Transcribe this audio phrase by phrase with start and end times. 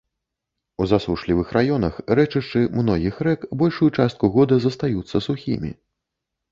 [0.83, 5.71] У засушлівых раёнах рэчышчы многіх рэк большую частку года застаюцца сухімі.